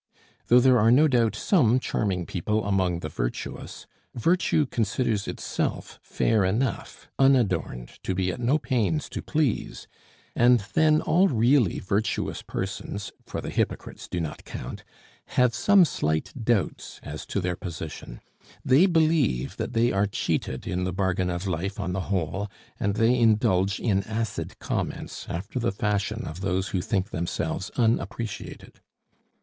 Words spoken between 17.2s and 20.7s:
to their position; they believe that they are cheated